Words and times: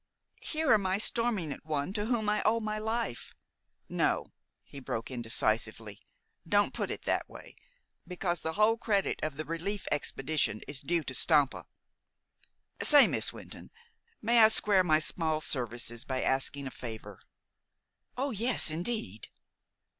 Here 0.41 0.73
am 0.73 0.87
I 0.87 0.97
storming 0.97 1.53
at 1.53 1.63
one 1.63 1.93
to 1.93 2.07
whom 2.07 2.27
I 2.27 2.41
owe 2.43 2.59
my 2.59 2.79
life" 2.79 3.35
"No," 3.87 4.33
he 4.63 4.79
broke 4.79 5.11
in 5.11 5.21
decisively. 5.21 5.99
"Don't 6.47 6.73
put 6.73 6.89
it 6.89 7.03
that 7.03 7.29
way, 7.29 7.55
because 8.07 8.41
the 8.41 8.53
whole 8.53 8.79
credit 8.79 9.19
of 9.21 9.37
the 9.37 9.45
relief 9.45 9.85
expedition 9.91 10.61
is 10.67 10.79
due 10.79 11.03
to 11.03 11.13
Stampa. 11.13 11.67
Say, 12.81 13.05
Miss 13.05 13.31
Wynton, 13.31 13.69
may 14.23 14.39
I 14.43 14.47
square 14.47 14.83
my 14.83 14.97
small 14.97 15.39
services 15.39 16.03
by 16.03 16.23
asking 16.23 16.65
a 16.65 16.71
favor?" 16.71 17.19
"Oh, 18.17 18.31
yes, 18.31 18.71
indeed." 18.71 19.27